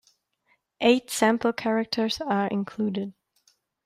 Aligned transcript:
Eight 0.79 1.11
sample 1.11 1.53
characters 1.53 2.19
are 2.21 2.47
included. 2.47 3.13